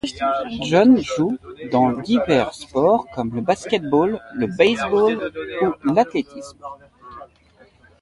John 0.63 0.97
joue 0.97 1.37
dans 1.71 1.91
divers 1.91 2.55
sports 2.55 3.05
comme 3.13 3.35
le 3.35 3.41
basket-ball, 3.41 4.19
le 4.33 4.47
baseball 4.47 5.31
ou 5.85 5.91
l'athlétisme. 5.93 6.57